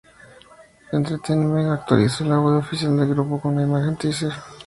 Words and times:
Entertainment 0.93 1.69
actualizó 1.69 2.23
el 2.23 2.29
sitio 2.29 2.41
web 2.41 2.55
oficial 2.57 2.97
del 2.97 3.09
grupo 3.09 3.39
con 3.39 3.53
una 3.53 3.61
imagen 3.67 3.95
"teaser". 3.97 4.31